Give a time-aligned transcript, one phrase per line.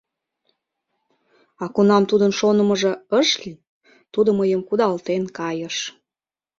[1.63, 3.57] А кунам тудын шонымыжо ыш лий,
[4.13, 5.75] тудо мыйым кудалтен кайыш.